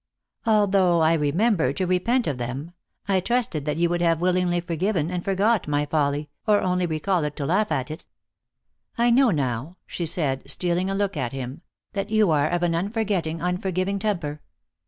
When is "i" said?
1.01-1.13, 3.07-3.19, 8.97-9.11